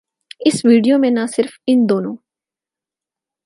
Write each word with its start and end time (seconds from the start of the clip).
اس 0.39 0.65
video 0.65 0.97
میں 0.99 1.09
نہ 1.09 1.25
صرف 1.35 1.59
ان 1.67 1.85
دونوں 1.89 2.15